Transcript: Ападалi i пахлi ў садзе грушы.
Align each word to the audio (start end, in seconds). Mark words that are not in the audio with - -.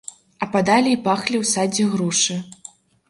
Ападалi 0.47 0.89
i 0.95 0.99
пахлi 1.07 1.37
ў 1.41 1.45
садзе 1.53 1.85
грушы. 1.93 2.39